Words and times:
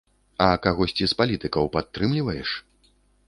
А 0.45 0.45
кагосьці 0.63 1.09
з 1.11 1.17
палітыкаў 1.19 1.69
падтрымліваеш? 1.77 2.57